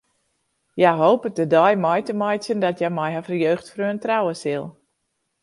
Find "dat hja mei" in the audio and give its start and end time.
2.65-3.11